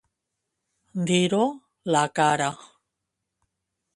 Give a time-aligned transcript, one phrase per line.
[1.09, 1.41] Dir-ho
[1.95, 2.49] la cara.